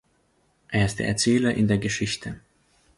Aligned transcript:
Er 0.69 0.87
ist 0.87 0.97
der 0.97 1.07
Erzähler 1.07 1.53
in 1.53 1.67
der 1.67 1.77
Geschichte. 1.77 2.39